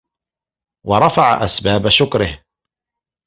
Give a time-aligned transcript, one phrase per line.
[0.87, 2.43] وَرَفَعَ أَسْبَابَ شُكْرِهِ